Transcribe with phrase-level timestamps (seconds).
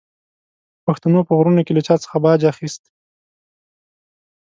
[0.85, 2.83] پښتنو په غرونو کې له چا څخه باج اخیست.